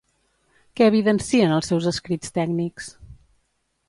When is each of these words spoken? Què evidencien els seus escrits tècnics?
Què 0.79 0.85
evidencien 0.91 1.53
els 1.57 1.69
seus 1.71 1.89
escrits 1.91 2.33
tècnics? 2.39 2.89